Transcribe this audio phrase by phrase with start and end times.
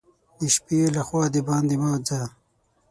[0.39, 2.21] د شپې له خوا دباندي مه ځه!